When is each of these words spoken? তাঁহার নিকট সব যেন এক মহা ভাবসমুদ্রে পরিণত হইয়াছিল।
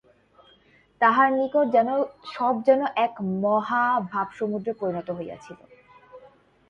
তাঁহার 1.01 1.29
নিকট 1.31 1.67
সব 2.31 2.53
যেন 2.63 2.81
এক 2.97 3.13
মহা 3.43 3.83
ভাবসমুদ্রে 4.11 4.73
পরিণত 4.73 5.07
হইয়াছিল। 5.11 5.59